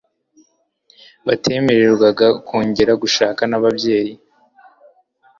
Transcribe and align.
batemererwa 1.25 2.07
kongera 2.47 2.93
gushaka 3.03 3.41
nababyeyi 3.49 4.13